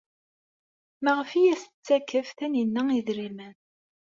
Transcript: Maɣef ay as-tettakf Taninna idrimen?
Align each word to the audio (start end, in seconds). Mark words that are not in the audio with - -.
Maɣef 1.03 1.31
ay 1.37 1.47
as-tettakf 1.53 2.29
Taninna 2.37 2.81
idrimen? 2.99 3.55